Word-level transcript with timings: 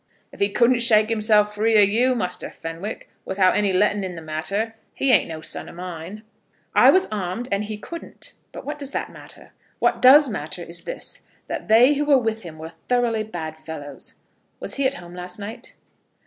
"If 0.31 0.39
he 0.39 0.49
couldn't 0.49 0.79
shake 0.79 1.09
himself 1.09 1.53
free 1.53 1.77
o' 1.77 1.81
you, 1.81 2.15
Muster 2.15 2.49
Fenwick, 2.49 3.07
without 3.23 3.55
any 3.55 3.71
letting 3.71 4.03
in 4.03 4.15
the 4.15 4.21
matter, 4.23 4.73
he 4.95 5.11
ain't 5.11 5.29
no 5.29 5.41
son 5.41 5.69
of 5.69 5.75
mine." 5.75 6.23
"I 6.73 6.89
was 6.89 7.05
armed, 7.11 7.47
and 7.51 7.65
he 7.65 7.77
couldn't. 7.77 8.33
But 8.51 8.65
what 8.65 8.79
does 8.79 8.93
that 8.93 9.11
matter? 9.11 9.51
What 9.77 10.01
does 10.01 10.27
matter 10.27 10.63
is 10.63 10.85
this; 10.85 11.21
that 11.45 11.67
they 11.67 11.93
who 11.93 12.05
were 12.05 12.17
with 12.17 12.41
him 12.41 12.57
were 12.57 12.69
thoroughly 12.69 13.21
bad 13.21 13.55
fellows. 13.57 14.15
Was 14.59 14.73
he 14.77 14.87
at 14.87 14.95
home 14.95 15.13
last 15.13 15.37
night?" 15.37 15.75